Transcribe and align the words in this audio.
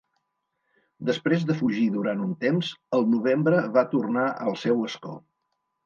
Després 1.09 1.45
de 1.51 1.57
fugir 1.59 1.85
durant 1.97 2.25
un 2.29 2.33
temps, 2.47 2.73
el 2.99 3.07
novembre 3.15 3.63
va 3.79 3.87
tornar 3.97 4.29
al 4.49 4.63
seu 4.67 4.87
escó. 4.93 5.19